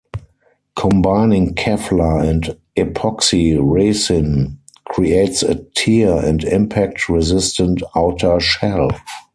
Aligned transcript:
Combining 0.75 1.53
kevlar 1.53 2.27
and 2.27 2.57
epoxy 2.75 3.55
resin 3.61 4.57
creates 4.85 5.43
a 5.43 5.53
tear 5.75 6.25
and 6.25 6.43
impact 6.43 7.07
resistant 7.07 7.83
outer 7.95 8.39
shell. 8.39 8.89